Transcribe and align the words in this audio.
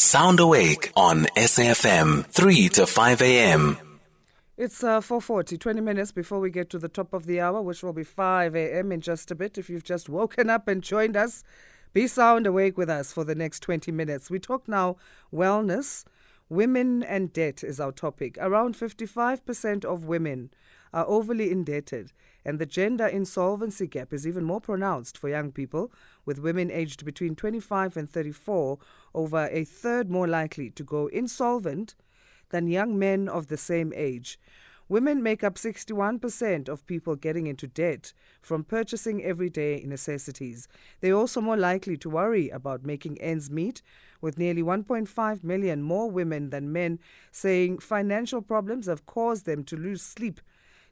Sound 0.00 0.38
Awake 0.38 0.92
on 0.94 1.24
SAFM 1.34 2.24
3 2.26 2.68
to 2.68 2.86
5 2.86 3.20
a.m. 3.20 3.78
It's 4.56 4.84
uh, 4.84 5.00
4.40, 5.00 5.58
20 5.58 5.80
minutes 5.80 6.12
before 6.12 6.38
we 6.38 6.50
get 6.50 6.70
to 6.70 6.78
the 6.78 6.88
top 6.88 7.12
of 7.12 7.26
the 7.26 7.40
hour, 7.40 7.60
which 7.60 7.82
will 7.82 7.92
be 7.92 8.04
5 8.04 8.54
a.m. 8.54 8.92
in 8.92 9.00
just 9.00 9.32
a 9.32 9.34
bit. 9.34 9.58
If 9.58 9.68
you've 9.68 9.82
just 9.82 10.08
woken 10.08 10.50
up 10.50 10.68
and 10.68 10.84
joined 10.84 11.16
us, 11.16 11.42
be 11.92 12.06
sound 12.06 12.46
awake 12.46 12.78
with 12.78 12.88
us 12.88 13.12
for 13.12 13.24
the 13.24 13.34
next 13.34 13.58
20 13.58 13.90
minutes. 13.90 14.30
We 14.30 14.38
talk 14.38 14.68
now 14.68 14.98
wellness. 15.34 16.04
Women 16.48 17.02
and 17.02 17.32
debt 17.32 17.64
is 17.64 17.80
our 17.80 17.90
topic. 17.90 18.38
Around 18.40 18.76
55% 18.76 19.84
of 19.84 20.04
women 20.04 20.50
are 20.92 21.06
overly 21.06 21.50
indebted, 21.50 22.12
and 22.44 22.58
the 22.58 22.66
gender 22.66 23.06
insolvency 23.06 23.86
gap 23.86 24.12
is 24.12 24.26
even 24.26 24.44
more 24.44 24.60
pronounced 24.60 25.18
for 25.18 25.28
young 25.28 25.52
people, 25.52 25.92
with 26.24 26.38
women 26.38 26.70
aged 26.70 27.04
between 27.04 27.34
25 27.34 27.96
and 27.96 28.08
34 28.08 28.78
over 29.14 29.48
a 29.50 29.64
third 29.64 30.10
more 30.10 30.26
likely 30.26 30.70
to 30.70 30.82
go 30.82 31.08
insolvent 31.08 31.94
than 32.50 32.66
young 32.66 32.98
men 32.98 33.28
of 33.28 33.48
the 33.48 33.56
same 33.56 33.92
age. 33.94 34.38
Women 34.88 35.22
make 35.22 35.44
up 35.44 35.56
61% 35.56 36.66
of 36.66 36.86
people 36.86 37.14
getting 37.14 37.46
into 37.46 37.66
debt 37.66 38.14
from 38.40 38.64
purchasing 38.64 39.22
everyday 39.22 39.84
necessities. 39.86 40.66
They're 41.00 41.12
also 41.12 41.42
more 41.42 41.58
likely 41.58 41.98
to 41.98 42.08
worry 42.08 42.48
about 42.48 42.86
making 42.86 43.20
ends 43.20 43.50
meet, 43.50 43.82
with 44.22 44.38
nearly 44.38 44.62
1.5 44.62 45.44
million 45.44 45.82
more 45.82 46.10
women 46.10 46.48
than 46.48 46.72
men 46.72 47.00
saying 47.30 47.80
financial 47.80 48.40
problems 48.40 48.86
have 48.86 49.04
caused 49.04 49.44
them 49.44 49.62
to 49.64 49.76
lose 49.76 50.00
sleep 50.00 50.40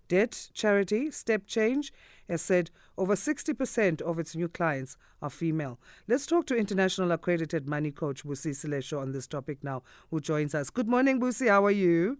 Debt 0.09 0.51
Charity 0.55 1.11
Step 1.11 1.47
Change 1.47 1.93
has 2.29 2.43
said 2.43 2.71
over 2.99 3.15
60% 3.15 4.03
of 4.03 4.19
its 4.19 4.35
new 4.35 4.49
clients 4.49 4.97
are 5.23 5.31
female. 5.31 5.79
Let's 6.09 6.27
talk 6.27 6.47
to 6.47 6.57
international 6.57 7.13
accredited 7.13 7.69
money 7.69 7.91
coach 7.91 8.25
Busi 8.25 8.51
Selesho 8.51 9.01
on 9.01 9.13
this 9.13 9.27
topic 9.27 9.63
now, 9.63 9.83
who 10.11 10.21
joins 10.21 10.55
us. 10.55 10.71
Good 10.71 10.89
morning, 10.89 11.21
Busi. 11.21 11.49
How 11.49 11.65
are 11.65 11.71
you? 11.71 12.19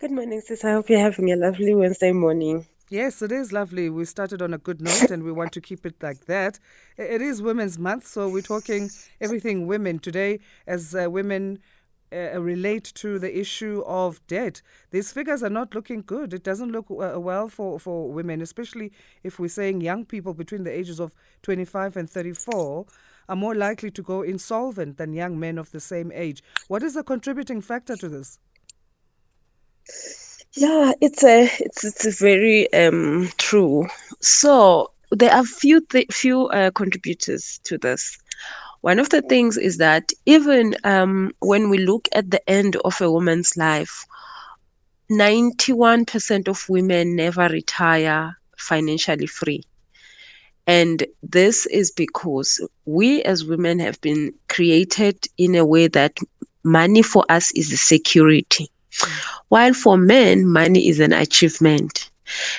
Good 0.00 0.10
morning, 0.10 0.40
sis. 0.40 0.64
I 0.64 0.72
hope 0.72 0.88
you're 0.88 0.98
having 0.98 1.30
a 1.32 1.36
lovely 1.36 1.74
Wednesday 1.74 2.12
morning. 2.12 2.66
Yes, 2.90 3.20
it 3.20 3.30
is 3.30 3.52
lovely. 3.52 3.90
We 3.90 4.06
started 4.06 4.40
on 4.40 4.54
a 4.54 4.58
good 4.58 4.80
note 4.80 5.10
and 5.10 5.22
we 5.22 5.30
want 5.30 5.52
to 5.52 5.60
keep 5.60 5.84
it 5.84 6.02
like 6.02 6.24
that. 6.24 6.58
It 6.96 7.20
is 7.20 7.42
Women's 7.42 7.78
Month, 7.78 8.06
so 8.06 8.30
we're 8.30 8.40
talking 8.40 8.88
everything 9.20 9.66
women 9.66 9.98
today 9.98 10.40
as 10.66 10.94
uh, 10.94 11.10
women 11.10 11.58
uh, 12.12 12.40
relate 12.40 12.84
to 12.96 13.18
the 13.18 13.38
issue 13.38 13.82
of 13.86 14.26
debt. 14.26 14.62
These 14.90 15.12
figures 15.12 15.42
are 15.42 15.50
not 15.50 15.74
looking 15.74 16.02
good. 16.06 16.34
It 16.34 16.44
doesn't 16.44 16.72
look 16.72 16.86
uh, 16.90 17.20
well 17.20 17.48
for, 17.48 17.78
for 17.78 18.10
women, 18.10 18.40
especially 18.40 18.92
if 19.22 19.38
we're 19.38 19.48
saying 19.48 19.80
young 19.80 20.04
people 20.04 20.34
between 20.34 20.64
the 20.64 20.76
ages 20.76 21.00
of 21.00 21.14
25 21.42 21.96
and 21.96 22.10
34 22.10 22.86
are 23.28 23.36
more 23.36 23.54
likely 23.54 23.90
to 23.90 24.02
go 24.02 24.22
insolvent 24.22 24.96
than 24.96 25.12
young 25.12 25.38
men 25.38 25.58
of 25.58 25.70
the 25.72 25.80
same 25.80 26.10
age. 26.14 26.42
What 26.68 26.82
is 26.82 26.94
the 26.94 27.04
contributing 27.04 27.60
factor 27.60 27.96
to 27.96 28.08
this? 28.08 28.38
Yeah, 30.54 30.92
it's 31.00 31.24
a 31.24 31.44
it's 31.60 31.84
it's 31.84 32.20
very 32.20 32.72
um, 32.72 33.28
true. 33.38 33.86
So 34.20 34.92
there 35.10 35.32
are 35.32 35.44
few 35.44 35.80
th- 35.82 36.12
few 36.12 36.46
uh, 36.48 36.70
contributors 36.72 37.60
to 37.64 37.78
this. 37.78 38.18
One 38.80 38.98
of 38.98 39.08
the 39.08 39.22
things 39.22 39.56
is 39.56 39.78
that 39.78 40.12
even 40.26 40.74
um, 40.84 41.32
when 41.40 41.68
we 41.68 41.78
look 41.78 42.08
at 42.12 42.30
the 42.30 42.48
end 42.48 42.76
of 42.76 43.00
a 43.00 43.10
woman's 43.10 43.56
life, 43.56 44.04
91% 45.10 46.48
of 46.48 46.68
women 46.68 47.16
never 47.16 47.48
retire 47.48 48.36
financially 48.56 49.26
free. 49.26 49.64
And 50.66 51.06
this 51.22 51.64
is 51.66 51.90
because 51.90 52.60
we 52.84 53.22
as 53.22 53.44
women 53.44 53.78
have 53.78 54.00
been 54.02 54.34
created 54.48 55.26
in 55.38 55.54
a 55.54 55.64
way 55.64 55.88
that 55.88 56.18
money 56.62 57.02
for 57.02 57.24
us 57.30 57.50
is 57.52 57.72
a 57.72 57.78
security, 57.78 58.70
while 59.48 59.72
for 59.72 59.96
men, 59.96 60.46
money 60.46 60.88
is 60.88 61.00
an 61.00 61.14
achievement. 61.14 62.10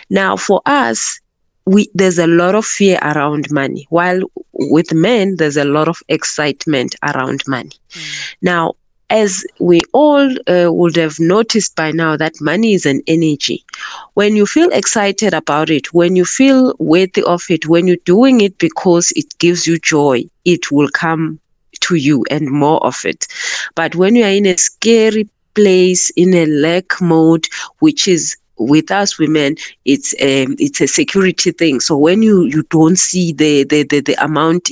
Now, 0.09 0.37
for 0.37 0.61
us, 0.65 1.19
we 1.69 1.87
there's 1.93 2.17
a 2.17 2.27
lot 2.41 2.55
of 2.55 2.65
fear 2.65 2.97
around 3.01 3.51
money. 3.51 3.85
While 3.89 4.21
with 4.53 4.93
men 4.93 5.35
there's 5.37 5.57
a 5.57 5.65
lot 5.77 5.87
of 5.87 5.97
excitement 6.07 6.95
around 7.03 7.41
money. 7.47 7.75
Mm. 7.91 8.35
now 8.41 8.73
as 9.11 9.43
we 9.59 9.79
all 9.91 10.29
uh, 10.47 10.71
would 10.71 10.95
have 10.95 11.19
noticed 11.19 11.75
by 11.75 11.89
now 11.91 12.15
that 12.15 12.39
money 12.39 12.73
is 12.73 12.85
an 12.85 13.01
energy. 13.07 13.65
When 14.13 14.35
you 14.35 14.45
feel 14.45 14.69
excited 14.71 15.33
about 15.33 15.69
it 15.69 15.93
when 15.93 16.15
you 16.15 16.25
feel 16.25 16.75
worthy 16.79 17.23
of 17.23 17.41
it 17.49 17.67
when 17.67 17.87
you're 17.87 18.05
doing 18.15 18.41
it 18.41 18.57
because 18.57 19.11
it 19.15 19.37
gives 19.39 19.67
you 19.67 19.77
joy 19.79 20.23
it 20.45 20.71
will 20.71 20.89
come 20.89 21.39
to 21.81 21.95
you 21.95 22.25
and 22.29 22.49
more 22.49 22.83
of 22.85 22.97
it. 23.05 23.27
But 23.75 23.95
when 23.95 24.15
you 24.15 24.23
are 24.25 24.37
in 24.41 24.45
a 24.45 24.57
scary 24.57 25.29
place 25.55 26.09
in 26.11 26.33
a 26.33 26.45
lack 26.45 27.01
mode 27.01 27.47
which 27.79 28.07
is 28.07 28.37
with 28.59 28.91
us 28.91 29.17
women 29.17 29.55
it's 29.85 30.13
a 30.19 30.45
um, 30.45 30.55
it's 30.59 30.81
a 30.81 30.87
security 30.87 31.51
thing. 31.51 31.79
So 31.79 31.97
when 31.97 32.21
you 32.21 32.43
you 32.45 32.63
don't 32.69 32.97
see 32.97 33.33
the 33.33 33.63
the 33.63 33.83
the, 33.83 34.01
the 34.01 34.23
amount 34.23 34.69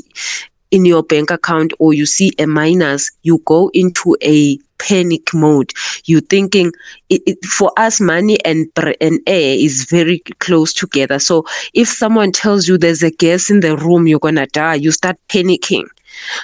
in 0.71 0.85
your 0.85 1.03
bank 1.03 1.31
account 1.31 1.73
or 1.79 1.93
you 1.93 2.05
see 2.05 2.31
a 2.39 2.45
minus 2.45 3.11
you 3.23 3.41
go 3.45 3.69
into 3.73 4.17
a 4.21 4.57
panic 4.79 5.33
mode. 5.33 5.71
You're 6.05 6.21
thinking 6.21 6.71
it, 7.09 7.21
it, 7.25 7.45
for 7.45 7.71
us 7.77 7.99
money 7.99 8.37
and 8.45 8.67
and 9.01 9.19
air 9.25 9.55
is 9.57 9.85
very 9.89 10.19
close 10.39 10.73
together. 10.73 11.19
So 11.19 11.45
if 11.73 11.87
someone 11.87 12.31
tells 12.31 12.67
you 12.67 12.77
there's 12.77 13.03
a 13.03 13.11
gas 13.11 13.49
in 13.49 13.61
the 13.61 13.77
room 13.77 14.07
you're 14.07 14.19
gonna 14.19 14.47
die. 14.47 14.75
You 14.75 14.91
start 14.91 15.17
panicking. 15.29 15.85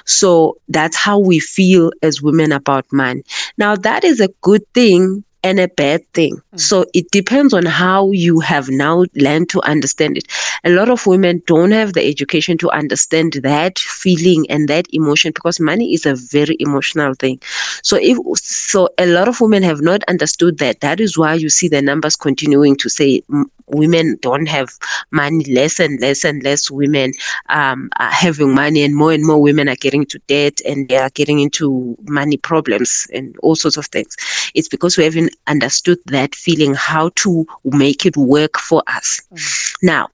So 0.05 0.57
that's 0.69 0.95
how 0.95 1.19
we 1.19 1.39
feel 1.39 1.91
as 2.01 2.21
women 2.21 2.51
about 2.51 2.85
money. 2.91 3.23
Now 3.57 3.75
that 3.77 4.03
is 4.03 4.19
a 4.19 4.29
good 4.41 4.63
thing 4.73 5.23
and 5.43 5.59
a 5.59 5.67
bad 5.67 6.01
thing. 6.13 6.41
Mm. 6.53 6.59
So 6.59 6.85
it 6.93 7.11
depends 7.11 7.53
on 7.53 7.65
how 7.65 8.11
you 8.11 8.39
have 8.39 8.69
now 8.69 9.05
learned 9.15 9.49
to 9.49 9.61
understand 9.63 10.17
it. 10.17 10.27
A 10.63 10.69
lot 10.69 10.89
of 10.89 11.05
women 11.05 11.41
don't 11.45 11.71
have 11.71 11.93
the 11.93 12.05
education 12.07 12.57
to 12.59 12.71
understand 12.71 13.33
that 13.43 13.77
feeling 13.79 14.49
and 14.49 14.67
that 14.69 14.87
emotion 14.93 15.31
because 15.33 15.59
money 15.59 15.93
is 15.93 16.05
a 16.05 16.15
very 16.15 16.55
emotional 16.59 17.13
thing. 17.13 17.39
So 17.83 17.97
if 18.01 18.17
so 18.35 18.89
a 18.97 19.05
lot 19.05 19.27
of 19.27 19.41
women 19.41 19.63
have 19.63 19.81
not 19.81 20.03
understood 20.07 20.57
that. 20.59 20.79
That 20.81 20.99
is 20.99 21.17
why 21.17 21.35
you 21.35 21.49
see 21.49 21.67
the 21.67 21.81
numbers 21.81 22.15
continuing 22.15 22.75
to 22.77 22.89
say 22.89 23.21
women 23.67 24.17
don't 24.21 24.47
have 24.47 24.69
money 25.11 25.43
less 25.45 25.79
and 25.79 25.99
less 26.01 26.23
and 26.23 26.43
less 26.43 26.69
women 26.69 27.11
um, 27.49 27.89
are 27.97 28.11
having 28.11 28.53
money 28.53 28.83
and 28.83 28.95
more 28.95 29.11
and 29.11 29.25
more 29.25 29.41
women 29.41 29.69
are 29.69 29.75
getting 29.75 30.01
into 30.01 30.19
debt 30.27 30.59
and 30.65 30.89
they 30.89 30.97
are 30.97 31.09
getting 31.09 31.39
into 31.39 31.97
money 32.03 32.37
problems 32.37 33.07
and 33.13 33.35
all 33.39 33.55
sorts 33.55 33.77
of 33.77 33.85
things 33.87 34.15
it's 34.53 34.67
because 34.67 34.97
we 34.97 35.03
haven't 35.03 35.32
understood 35.47 35.99
that 36.05 36.35
feeling 36.35 36.73
how 36.73 37.09
to 37.16 37.45
make 37.66 38.05
it 38.05 38.17
work 38.17 38.57
for 38.57 38.83
us 38.88 39.21
mm. 39.33 39.75
now 39.81 40.07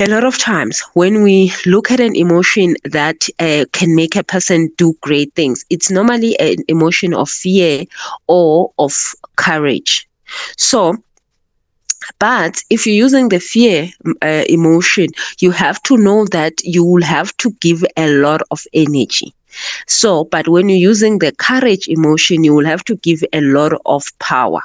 a 0.00 0.06
lot 0.06 0.24
of 0.24 0.36
times 0.38 0.82
when 0.94 1.22
we 1.22 1.52
look 1.66 1.90
at 1.90 2.00
an 2.00 2.16
emotion 2.16 2.74
that 2.84 3.28
uh, 3.38 3.64
can 3.72 3.94
make 3.94 4.16
a 4.16 4.24
person 4.24 4.68
do 4.76 4.92
great 5.00 5.32
things 5.34 5.64
it's 5.70 5.90
normally 5.90 6.38
an 6.40 6.56
emotion 6.68 7.14
of 7.14 7.28
fear 7.28 7.84
or 8.26 8.72
of 8.78 8.92
courage 9.36 10.08
so 10.56 10.96
but 12.18 12.62
if 12.70 12.86
you're 12.86 12.94
using 12.94 13.28
the 13.28 13.40
fear 13.40 13.88
uh, 14.22 14.44
emotion, 14.48 15.08
you 15.40 15.50
have 15.50 15.82
to 15.84 15.96
know 15.96 16.26
that 16.26 16.62
you 16.62 16.84
will 16.84 17.02
have 17.02 17.36
to 17.38 17.50
give 17.60 17.84
a 17.96 18.08
lot 18.08 18.42
of 18.50 18.62
energy. 18.72 19.34
So, 19.86 20.24
but 20.24 20.48
when 20.48 20.68
you're 20.68 20.78
using 20.78 21.18
the 21.18 21.32
courage 21.32 21.88
emotion, 21.88 22.44
you 22.44 22.54
will 22.54 22.66
have 22.66 22.84
to 22.84 22.96
give 22.96 23.24
a 23.32 23.40
lot 23.40 23.72
of 23.86 24.04
power. 24.18 24.60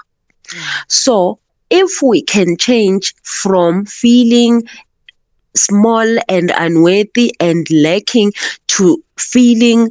So, 0.88 1.39
if 1.69 2.01
we 2.01 2.22
can 2.22 2.57
change 2.57 3.13
from 3.23 3.85
feeling 3.85 4.63
small 5.55 6.07
and 6.27 6.51
unworthy 6.55 7.33
and 7.39 7.67
lacking 7.72 8.33
to 8.67 9.03
feeling 9.17 9.89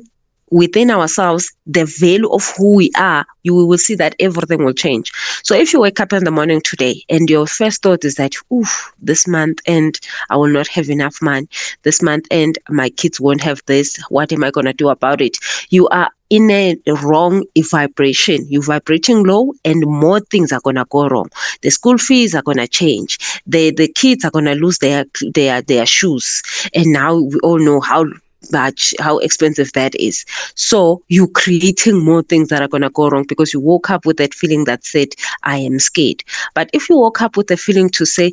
within 0.51 0.91
ourselves 0.91 1.51
the 1.67 1.85
value 1.85 2.29
of 2.31 2.45
who 2.57 2.75
we 2.77 2.91
are, 2.97 3.27
you 3.43 3.55
will 3.55 3.79
see 3.79 3.95
that 3.97 4.15
everything 4.21 4.65
will 4.65 4.73
change. 4.73 5.13
So 5.43 5.55
if 5.55 5.73
you 5.73 5.81
wake 5.81 6.01
up 6.01 6.13
in 6.13 6.25
the 6.25 6.31
morning 6.31 6.61
today 6.63 7.03
and 7.09 7.29
your 7.29 7.47
first 7.47 7.83
thought 7.83 8.05
is 8.05 8.17
that, 8.17 8.35
oof, 8.53 8.93
this 9.01 9.27
month 9.27 9.61
end, 9.67 10.01
I 10.31 10.37
will 10.37 10.49
not 10.49 10.69
have 10.69 10.89
enough 10.91 11.17
money. 11.23 11.49
This 11.83 12.03
month 12.03 12.27
end, 12.31 12.59
my 12.69 12.91
kids 12.91 13.21
won't 13.21 13.43
have 13.43 13.61
this. 13.67 13.97
What 14.09 14.33
am 14.33 14.45
I 14.45 14.51
going 14.51 14.67
to 14.67 14.73
do 14.73 14.89
about 14.89 15.21
it? 15.21 15.39
You 15.71 15.89
are 15.89 16.11
in 16.31 16.51
a 16.51 16.77
wrong 17.03 17.45
vibration. 17.71 18.47
You're 18.49 18.63
vibrating 18.63 19.25
low 19.25 19.53
and 19.65 19.85
more 19.87 20.21
things 20.21 20.53
are 20.53 20.61
gonna 20.61 20.85
go 20.91 21.09
wrong. 21.09 21.31
The 21.63 21.71
school 21.71 21.99
fees 21.99 22.35
are 22.35 22.43
gonna 22.43 22.69
change. 22.69 23.19
The 23.47 23.71
the 23.71 23.89
kids 23.89 24.25
are 24.25 24.31
gonna 24.31 24.55
lose 24.55 24.79
their 24.79 25.07
their 25.35 25.63
their 25.63 25.87
shoes. 25.87 26.43
And 26.75 26.93
now 26.93 27.17
we 27.17 27.39
all 27.41 27.59
know 27.59 27.81
how 27.81 28.05
much 28.53 28.95
how 29.01 29.19
expensive 29.19 29.73
that 29.73 29.95
is. 29.95 30.25
So 30.55 31.03
you're 31.09 31.29
creating 31.29 32.05
more 32.05 32.23
things 32.23 32.49
that 32.49 32.63
are 32.63 32.69
to 32.83 32.91
go 32.91 33.09
wrong 33.09 33.25
because 33.29 33.53
you 33.53 33.61
woke 33.61 33.91
up 33.91 34.07
with 34.07 34.17
that 34.19 34.35
feeling 34.35 34.65
that 34.65 34.85
said 34.85 35.09
i 35.43 35.57
am 35.57 35.79
scared. 35.79 36.23
But 36.55 36.71
if 36.73 36.89
you 36.89 36.97
woke 36.97 37.23
up 37.23 37.37
with 37.37 37.49
the 37.49 37.57
feeling 37.57 37.89
to 37.91 38.07
say 38.07 38.33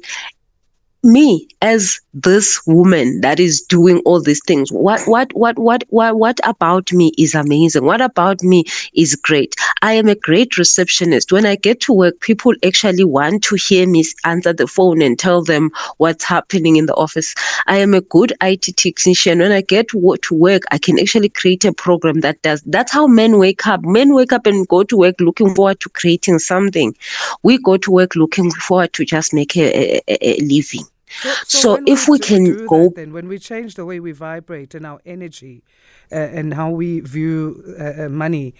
me 1.05 1.47
as 1.61 1.99
this 2.15 2.61
woman 2.65 3.21
that 3.21 3.39
is 3.39 3.61
doing 3.61 3.99
all 4.05 4.21
these 4.21 4.41
things 4.45 4.71
what 4.71 5.01
what 5.05 5.31
what 5.33 5.57
what 5.59 5.83
what 5.89 6.17
what 6.17 6.39
about 6.43 6.91
me 6.91 7.11
is 7.17 7.35
amazing? 7.35 7.85
What 7.85 8.01
about 8.01 8.41
me 8.41 8.63
is 8.93 9.15
great? 9.15 9.53
I 9.83 9.93
am 9.93 10.07
a 10.07 10.15
great 10.15 10.57
receptionist. 10.57 11.31
When 11.31 11.45
i 11.45 11.55
get 11.55 11.79
to 11.81 11.93
work 11.93 12.19
people 12.21 12.53
actually 12.65 13.03
want 13.03 13.43
to 13.43 13.55
hear 13.55 13.87
me 13.87 14.03
answer 14.23 14.53
the 14.53 14.65
phone 14.65 15.03
and 15.03 15.19
tell 15.19 15.43
them 15.43 15.69
what's 15.97 16.23
happening 16.23 16.77
in 16.77 16.87
the 16.87 16.95
office. 16.95 17.35
I 17.67 17.77
am 17.77 17.93
a 17.93 18.01
good 18.01 18.33
it 18.41 18.61
technician. 18.75 19.39
When 19.39 19.51
i 19.51 19.61
get 19.61 19.89
to 19.89 19.97
work 20.31 20.63
i 20.71 20.79
can 20.79 20.99
actually 20.99 21.29
create 21.29 21.65
a 21.65 21.73
program 21.73 22.21
that 22.21 22.41
does 22.41 22.63
that's 22.65 22.91
how 22.91 23.05
men 23.05 23.37
wake 23.37 23.67
up. 23.67 23.81
Men 23.83 24.15
wake 24.15 24.33
up 24.33 24.47
and 24.47 24.67
go 24.67 24.83
to 24.83 24.97
work 24.97 25.19
looking 25.19 25.53
forward 25.53 25.79
to 25.81 25.89
creating 25.89 26.39
something. 26.39 26.95
We 27.43 27.59
go 27.59 27.77
to 27.77 27.91
work 27.91 28.15
looking 28.15 28.49
forward 28.51 28.93
to 28.93 29.05
just 29.05 29.33
make 29.33 29.55
a, 29.55 30.01
a, 30.07 30.29
a 30.29 30.41
living 30.41 30.85
so, 31.21 31.33
so, 31.45 31.59
So 31.59 31.83
if 31.85 32.07
we 32.07 32.19
can 32.19 32.65
go- 32.65 32.85
that, 32.85 32.95
then 32.95 33.13
when 33.13 33.27
we 33.27 33.39
change 33.39 33.75
the 33.75 33.85
way 33.85 33.99
we 33.99 34.11
vibrate 34.11 34.75
and 34.75 34.85
our 34.85 34.99
energy 35.05 35.63
uh, 36.11 36.15
and 36.15 36.53
how 36.53 36.69
we 36.69 36.99
view 36.99 37.75
uh, 37.79 38.05
uh, 38.05 38.09
money, 38.09 38.53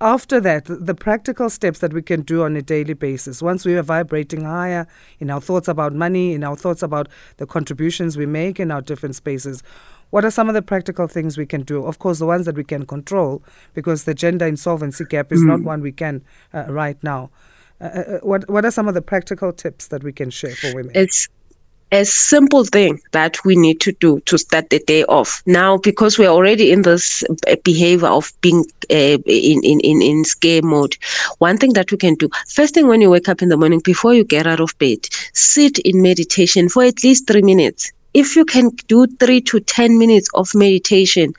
after 0.00 0.40
that, 0.40 0.64
the 0.66 0.96
practical 0.96 1.48
steps 1.48 1.78
that 1.78 1.92
we 1.92 2.02
can 2.02 2.22
do 2.22 2.42
on 2.42 2.56
a 2.56 2.62
daily 2.62 2.94
basis, 2.94 3.40
once 3.40 3.64
we 3.64 3.76
are 3.76 3.82
vibrating 3.82 4.42
higher 4.42 4.88
in 5.20 5.30
our 5.30 5.40
thoughts 5.40 5.68
about 5.68 5.94
money, 5.94 6.32
in 6.32 6.42
our 6.42 6.56
thoughts 6.56 6.82
about 6.82 7.08
the 7.36 7.46
contributions 7.46 8.16
we 8.16 8.26
make 8.26 8.58
in 8.58 8.72
our 8.72 8.82
different 8.82 9.14
spaces, 9.14 9.62
what 10.10 10.24
are 10.24 10.30
some 10.30 10.48
of 10.48 10.54
the 10.54 10.60
practical 10.60 11.06
things 11.06 11.38
we 11.38 11.46
can 11.46 11.62
do? 11.62 11.86
Of 11.86 12.00
course, 12.00 12.18
the 12.18 12.26
ones 12.26 12.46
that 12.46 12.56
we 12.56 12.64
can 12.64 12.84
control, 12.84 13.42
because 13.74 14.04
the 14.04 14.12
gender 14.12 14.44
insolvency 14.44 15.04
gap 15.04 15.32
is 15.32 15.42
not 15.42 15.62
one 15.62 15.80
we 15.80 15.92
can 15.92 16.22
uh, 16.52 16.64
right 16.68 17.02
now. 17.02 17.30
Uh, 17.80 17.84
uh, 17.84 18.18
what 18.18 18.48
what 18.50 18.64
are 18.64 18.70
some 18.70 18.88
of 18.88 18.94
the 18.94 19.02
practical 19.02 19.52
tips 19.52 19.88
that 19.88 20.04
we 20.04 20.12
can 20.12 20.30
share 20.30 20.54
for 20.54 20.74
women? 20.74 20.92
it's 20.94 21.28
a 21.92 22.04
simple 22.04 22.64
thing 22.64 22.98
that 23.12 23.44
we 23.44 23.54
need 23.54 23.80
to 23.80 23.92
do 23.92 24.18
to 24.20 24.38
start 24.38 24.70
the 24.70 24.78
day 24.80 25.04
off. 25.04 25.42
Now 25.46 25.76
because 25.76 26.18
we're 26.18 26.28
already 26.28 26.72
in 26.72 26.82
this 26.82 27.22
uh, 27.46 27.56
behavior 27.62 28.08
of 28.08 28.32
being 28.40 28.64
uh, 28.90 29.18
in, 29.26 29.62
in 29.62 29.80
in 29.80 30.02
in 30.02 30.24
scare 30.24 30.62
mode 30.62 30.96
one 31.38 31.58
thing 31.58 31.72
that 31.74 31.90
we 31.92 31.98
can 31.98 32.14
do 32.14 32.28
first 32.48 32.74
thing 32.74 32.86
when 32.88 33.00
you 33.00 33.10
wake 33.10 33.28
up 33.28 33.42
in 33.42 33.48
the 33.48 33.56
morning 33.56 33.80
before 33.84 34.14
you 34.14 34.24
get 34.24 34.46
out 34.46 34.60
of 34.60 34.76
bed 34.78 34.98
sit 35.32 35.78
in 35.78 36.02
meditation 36.02 36.68
for 36.68 36.82
at 36.84 37.02
least 37.04 37.26
3 37.28 37.42
minutes 37.42 37.92
if 38.14 38.36
you 38.36 38.44
can 38.44 38.70
do 38.88 39.06
3 39.06 39.40
to 39.40 39.60
10 39.60 39.98
minutes 39.98 40.28
of 40.34 40.54
meditation 40.54 41.32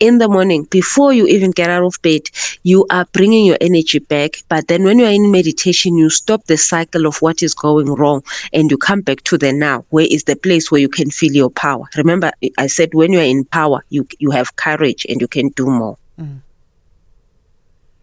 in 0.00 0.18
the 0.18 0.28
morning 0.28 0.64
before 0.64 1.12
you 1.12 1.26
even 1.26 1.50
get 1.50 1.70
out 1.70 1.84
of 1.84 2.00
bed 2.02 2.22
you 2.62 2.86
are 2.90 3.06
bringing 3.12 3.46
your 3.46 3.58
energy 3.60 3.98
back. 3.98 4.36
But 4.48 4.68
then 4.68 4.84
when 4.84 4.98
you 4.98 5.06
are 5.06 5.12
in 5.12 5.30
meditation 5.30 5.96
you 5.96 6.10
stop 6.10 6.44
the 6.44 6.56
cycle 6.56 7.06
of 7.06 7.16
what 7.22 7.42
is 7.42 7.54
going 7.54 7.88
wrong 7.94 8.22
and 8.52 8.70
you 8.70 8.78
come 8.78 9.00
back 9.00 9.22
to 9.24 9.38
the 9.38 9.52
now 9.52 9.84
where 9.90 10.06
is 10.08 10.24
the 10.24 10.36
place 10.36 10.70
where 10.70 10.80
you 10.80 10.88
can 10.88 11.10
feel 11.10 11.32
your 11.32 11.50
power. 11.50 11.84
Remember 11.96 12.30
i 12.56 12.66
said 12.66 12.94
when 12.94 13.12
you 13.12 13.20
are 13.20 13.30
in 13.36 13.44
power 13.44 13.84
you 13.88 14.06
you 14.18 14.30
have 14.30 14.56
courage 14.56 15.06
and 15.08 15.20
you 15.20 15.28
can 15.28 15.48
do 15.50 15.66
more. 15.66 15.96
Mm. 16.20 16.40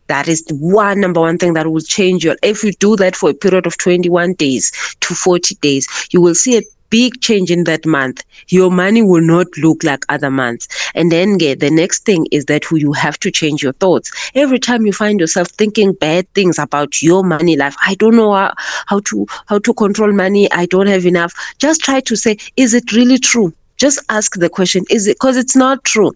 That 0.07 0.28
is 0.28 0.44
the 0.45 0.56
one 0.56 1.00
number 1.00 1.21
one 1.21 1.38
thing 1.38 1.54
that 1.54 1.71
will 1.71 1.81
change 1.81 2.24
your 2.24 2.38
if 2.44 2.63
you 2.63 2.71
do 2.74 2.95
that 2.98 3.16
for 3.16 3.31
a 3.31 3.33
period 3.33 3.66
of 3.66 3.78
21 3.78 4.33
days 4.33 4.71
to 5.01 5.16
40 5.16 5.56
days 5.56 5.88
you 6.12 6.21
will 6.21 6.36
see 6.36 6.57
a 6.57 6.62
big 6.89 7.21
change 7.21 7.51
in 7.51 7.63
that 7.65 7.85
month. 7.85 8.23
Your 8.49 8.71
money 8.71 9.01
will 9.01 9.21
not 9.21 9.47
look 9.57 9.83
like 9.83 10.03
other 10.09 10.31
months. 10.31 10.67
And 10.93 11.11
then 11.11 11.37
the 11.37 11.69
next 11.71 12.05
thing 12.05 12.25
is 12.31 12.45
that 12.45 12.69
you 12.71 12.93
have 12.93 13.19
to 13.19 13.31
change 13.31 13.63
your 13.63 13.73
thoughts. 13.73 14.11
Every 14.35 14.59
time 14.59 14.85
you 14.85 14.93
find 14.93 15.19
yourself 15.19 15.49
thinking 15.49 15.93
bad 15.93 16.27
things 16.33 16.57
about 16.59 17.01
your 17.01 17.23
money 17.23 17.55
life 17.55 17.75
i 17.85 17.95
don't 17.95 18.15
know 18.15 18.33
how, 18.33 18.53
how 18.87 18.99
to 19.05 19.25
how 19.47 19.59
to 19.59 19.73
control 19.73 20.11
money. 20.11 20.51
I 20.51 20.65
don't 20.65 20.87
have 20.87 21.05
enough. 21.05 21.33
Just 21.59 21.81
try 21.81 21.99
to 22.01 22.15
say 22.15 22.37
is 22.55 22.73
it 22.73 22.91
really 22.91 23.17
true 23.17 23.53
just 23.77 24.00
ask 24.10 24.36
the 24.36 24.50
question 24.50 24.86
is 24.89 25.07
it 25.07 25.16
because 25.16 25.38
it's 25.38 25.56
not 25.56 25.83
true. 25.83 26.13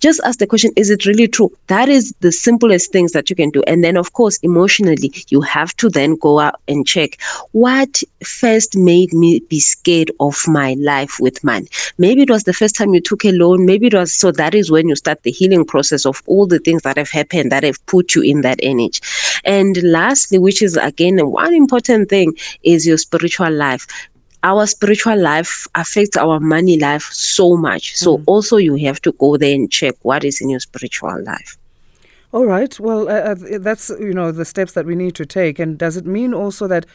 Just 0.00 0.20
ask 0.24 0.38
the 0.38 0.46
question 0.46 0.72
is 0.76 0.90
it 0.90 1.06
really 1.06 1.28
true? 1.28 1.50
That 1.66 1.88
is 1.88 2.14
the 2.20 2.32
simplest 2.32 2.92
things 2.92 3.12
that 3.12 3.30
you 3.30 3.36
can 3.36 3.50
do. 3.50 3.62
And 3.66 3.82
then 3.82 3.96
of 3.96 4.12
course 4.12 4.38
emotionally 4.42 5.12
you 5.28 5.40
have 5.40 5.76
to 5.76 5.88
then 5.88 6.16
go 6.16 6.38
out 6.38 6.60
and 6.68 6.86
check 6.86 7.20
what 7.52 8.02
first 8.24 8.76
made 8.76 9.12
me 9.12 9.40
be 9.40 9.60
scared 9.60 10.10
of 10.20 10.36
my 10.46 10.74
life 10.78 11.18
with 11.20 11.42
money. 11.42 11.68
Maybe 11.98 12.22
it 12.22 12.30
was 12.30 12.44
the 12.44 12.52
first 12.52 12.76
time 12.76 12.94
you 12.94 13.00
took 13.00 13.24
a 13.24 13.32
loan. 13.32 13.66
Maybe 13.66 13.88
it 13.88 13.94
was 13.94 14.14
so 14.14 14.32
that 14.32 14.54
is 14.54 14.70
when 14.70 14.88
you 14.88 14.96
start 14.96 15.22
the 15.22 15.30
healing 15.30 15.64
process 15.64 16.06
of 16.06 16.22
all 16.26 16.46
the 16.46 16.58
things 16.58 16.82
that 16.82 16.96
have 16.96 17.10
happened 17.10 17.52
that 17.52 17.64
have 17.64 17.84
put 17.86 18.14
you 18.14 18.22
in 18.22 18.42
that 18.42 18.60
energy. 18.62 19.00
And 19.44 19.82
lastly 19.82 20.38
which 20.38 20.62
is 20.62 20.76
again 20.76 21.18
one 21.26 21.54
important 21.54 22.08
thing 22.08 22.34
is 22.62 22.86
your 22.86 22.98
spiritual 22.98 23.50
life 23.50 23.86
our 24.42 24.66
spiritual 24.66 25.18
life 25.20 25.66
affects 25.74 26.16
our 26.16 26.40
money 26.40 26.78
life 26.78 27.04
so 27.12 27.56
much. 27.56 27.96
So 27.96 28.22
also 28.26 28.56
you 28.56 28.76
have 28.76 29.00
to 29.02 29.12
go 29.12 29.36
there 29.36 29.54
and 29.54 29.70
check 29.70 29.94
what 30.02 30.24
is 30.24 30.40
in 30.40 30.48
your 30.48 30.60
spiritual 30.60 31.22
life. 31.24 31.58
All 32.32 32.46
right. 32.46 32.78
Well, 32.78 33.08
uh, 33.08 33.34
uh, 33.34 33.58
that's 33.58 33.90
you 33.90 34.14
know 34.14 34.30
the 34.30 34.44
steps 34.44 34.72
that 34.72 34.86
we 34.86 34.94
need 34.94 35.16
to 35.16 35.26
take. 35.26 35.58
And 35.58 35.76
does 35.76 35.96
it 35.96 36.06
mean 36.06 36.32
also 36.32 36.68
that 36.68 36.86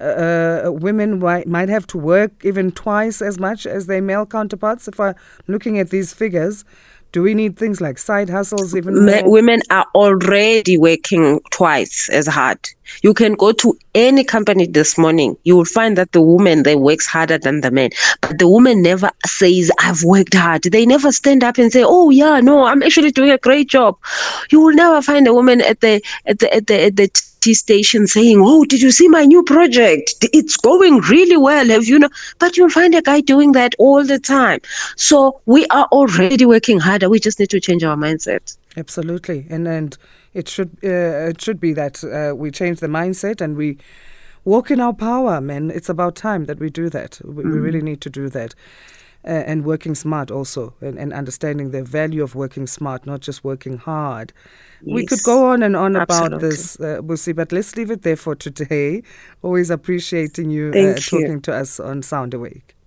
uh, 0.00 0.70
women 0.72 1.18
might, 1.18 1.46
might 1.46 1.68
have 1.68 1.86
to 1.88 1.98
work 1.98 2.32
even 2.42 2.72
twice 2.72 3.20
as 3.20 3.38
much 3.38 3.66
as 3.66 3.86
their 3.86 4.00
male 4.00 4.24
counterparts? 4.24 4.88
If 4.88 4.98
I'm 4.98 5.14
looking 5.46 5.78
at 5.78 5.90
these 5.90 6.14
figures, 6.14 6.64
do 7.12 7.22
we 7.22 7.34
need 7.34 7.56
things 7.56 7.80
like 7.80 7.98
side 7.98 8.28
hustles 8.28 8.76
even 8.76 9.06
Ma- 9.06 9.22
women 9.24 9.60
are 9.70 9.86
already 9.94 10.76
working 10.76 11.40
twice 11.50 12.08
as 12.10 12.26
hard. 12.26 12.58
You 13.02 13.14
can 13.14 13.34
go 13.34 13.52
to 13.52 13.78
any 13.94 14.24
company 14.24 14.66
this 14.66 14.98
morning. 14.98 15.36
You 15.44 15.56
will 15.56 15.64
find 15.64 15.96
that 15.96 16.12
the 16.12 16.20
woman 16.20 16.62
there 16.62 16.78
works 16.78 17.06
harder 17.06 17.38
than 17.38 17.60
the 17.60 17.70
man. 17.70 17.90
But 18.20 18.38
the 18.38 18.48
woman 18.48 18.82
never 18.82 19.10
says, 19.26 19.70
I've 19.78 20.02
worked 20.04 20.34
hard. 20.34 20.62
They 20.62 20.86
never 20.86 21.12
stand 21.12 21.44
up 21.44 21.58
and 21.58 21.72
say, 21.72 21.82
Oh 21.84 22.10
yeah, 22.10 22.40
no, 22.40 22.64
I'm 22.64 22.82
actually 22.82 23.10
doing 23.10 23.30
a 23.30 23.38
great 23.38 23.68
job. 23.68 23.96
You 24.50 24.60
will 24.60 24.74
never 24.74 25.00
find 25.02 25.26
a 25.26 25.34
woman 25.34 25.60
at 25.60 25.80
the 25.80 26.02
at 26.26 26.38
the 26.40 26.54
at 26.54 26.66
the 26.66 26.84
at 26.84 26.96
the 26.96 27.08
station 27.44 28.06
saying, 28.06 28.38
Oh, 28.40 28.64
did 28.64 28.82
you 28.82 28.90
see 28.90 29.08
my 29.08 29.24
new 29.24 29.42
project? 29.42 30.14
It's 30.32 30.56
going 30.56 31.00
really 31.02 31.36
well. 31.36 31.68
Have 31.68 31.84
you 31.84 31.98
know? 31.98 32.08
But 32.38 32.56
you'll 32.56 32.70
find 32.70 32.94
a 32.94 33.02
guy 33.02 33.20
doing 33.20 33.52
that 33.52 33.74
all 33.78 34.04
the 34.04 34.18
time. 34.18 34.60
So 34.96 35.40
we 35.46 35.66
are 35.66 35.86
already 35.92 36.44
working 36.44 36.78
harder. 36.78 37.08
We 37.08 37.20
just 37.20 37.38
need 37.38 37.50
to 37.50 37.60
change 37.60 37.84
our 37.84 37.96
mindset. 37.96 38.56
Absolutely, 38.76 39.46
and 39.50 39.66
and 39.66 39.96
it 40.34 40.48
should 40.48 40.70
uh, 40.84 41.30
it 41.30 41.40
should 41.40 41.60
be 41.60 41.72
that 41.72 42.04
uh, 42.04 42.34
we 42.36 42.50
change 42.50 42.80
the 42.80 42.86
mindset 42.86 43.40
and 43.40 43.56
we 43.56 43.78
walk 44.44 44.70
in 44.70 44.80
our 44.80 44.92
power, 44.92 45.40
man. 45.40 45.70
It's 45.70 45.88
about 45.88 46.16
time 46.16 46.44
that 46.46 46.58
we 46.58 46.70
do 46.70 46.88
that. 46.90 47.20
We, 47.24 47.44
we 47.44 47.58
really 47.58 47.82
need 47.82 48.00
to 48.02 48.10
do 48.10 48.28
that. 48.30 48.54
Uh, 49.24 49.42
and 49.46 49.64
working 49.64 49.96
smart 49.96 50.30
also, 50.30 50.72
and, 50.80 50.96
and 50.96 51.12
understanding 51.12 51.72
the 51.72 51.82
value 51.82 52.22
of 52.22 52.36
working 52.36 52.66
smart, 52.66 53.04
not 53.04 53.20
just 53.20 53.42
working 53.42 53.76
hard. 53.76 54.32
We 54.86 55.04
could 55.04 55.22
go 55.24 55.46
on 55.46 55.62
and 55.62 55.74
on 55.76 55.96
about 55.96 56.32
absolutely. 56.32 56.48
this, 56.48 56.80
uh, 56.80 57.02
Busi, 57.02 57.34
but 57.34 57.50
let's 57.50 57.76
leave 57.76 57.90
it 57.90 58.02
there 58.02 58.16
for 58.16 58.36
today. 58.36 59.02
Always 59.42 59.70
appreciating 59.70 60.50
you 60.50 60.70
uh, 60.72 60.78
you. 60.78 60.94
talking 60.94 61.42
to 61.42 61.52
us 61.52 61.80
on 61.80 62.02
Sound 62.02 62.32
Awake. 62.32 62.77